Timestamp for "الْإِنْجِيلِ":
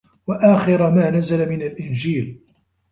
1.61-2.39